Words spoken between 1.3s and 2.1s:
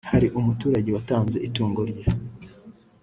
itungo rye